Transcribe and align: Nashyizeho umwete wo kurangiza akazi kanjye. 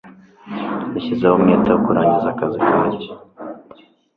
Nashyizeho 0.91 1.33
umwete 1.35 1.69
wo 1.71 1.79
kurangiza 1.85 2.27
akazi 2.33 2.59
kanjye. 2.69 3.03